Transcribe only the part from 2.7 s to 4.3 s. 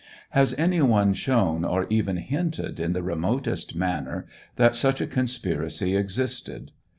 in the remotest manner